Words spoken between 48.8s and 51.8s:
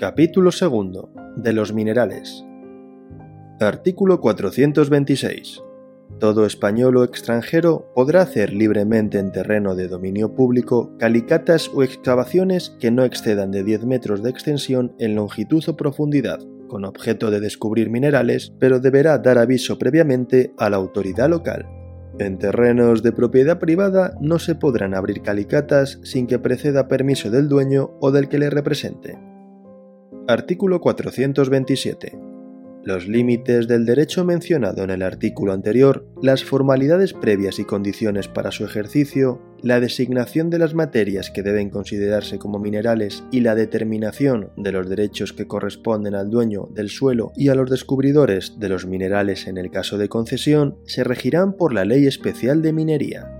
minerales en el caso de concesión, se regirán por